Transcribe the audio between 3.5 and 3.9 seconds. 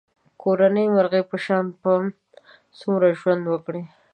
کړې.